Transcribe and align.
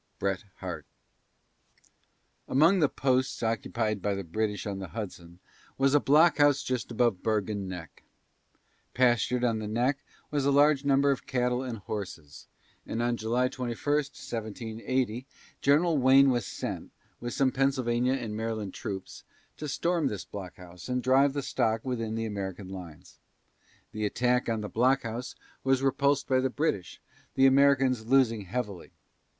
BRET 0.17 0.45
HARTE. 0.61 0.87
Among 2.47 2.79
the 2.79 2.89
posts 2.89 3.43
occupied 3.43 4.01
by 4.01 4.15
the 4.15 4.23
British 4.23 4.65
on 4.65 4.79
the 4.79 4.87
Hudson 4.87 5.37
was 5.77 5.93
a 5.93 5.99
blockhouse 5.99 6.63
just 6.63 6.89
above 6.89 7.21
Bergen 7.21 7.67
Neck. 7.69 8.01
Pastured 8.95 9.43
on 9.43 9.59
the 9.59 9.67
neck 9.67 9.99
was 10.31 10.43
a 10.43 10.49
large 10.49 10.83
number 10.83 11.11
of 11.11 11.27
cattle 11.27 11.61
and 11.61 11.77
horses, 11.77 12.47
and 12.83 12.99
on 13.03 13.15
July 13.15 13.47
21, 13.47 13.77
1780, 13.85 15.27
General 15.61 15.95
Wayne 15.99 16.31
was 16.31 16.47
sent, 16.47 16.89
with 17.19 17.33
some 17.35 17.51
Pennsylvania 17.51 18.13
and 18.13 18.35
Maryland 18.35 18.73
troops, 18.73 19.23
to 19.57 19.67
storm 19.67 20.07
this 20.07 20.25
blockhouse 20.25 20.89
and 20.89 21.03
drive 21.03 21.33
the 21.33 21.43
stock 21.43 21.85
within 21.85 22.15
the 22.15 22.25
American 22.25 22.69
lines. 22.69 23.19
The 23.91 24.05
attack 24.07 24.49
on 24.49 24.61
the 24.61 24.67
blockhouse 24.67 25.35
was 25.63 25.83
repulsed 25.83 26.25
by 26.27 26.39
the 26.39 26.49
British, 26.49 26.99
the 27.35 27.45
Americans 27.45 28.07
losing 28.07 28.45
heavily. 28.45 28.93